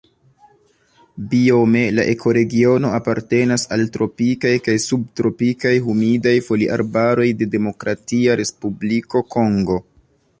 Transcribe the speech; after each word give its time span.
Biome 1.33 1.81
la 1.97 2.05
ekoregiono 2.13 2.93
apartenas 2.99 3.65
al 3.77 3.83
tropikaj 3.97 4.53
kaj 4.69 4.75
subtropikaj 4.85 5.73
humidaj 5.89 6.33
foliarbaroj 6.49 7.29
de 7.43 7.49
Demokratia 7.57 8.39
Respubliko 8.41 9.23
Kongo. 9.37 9.79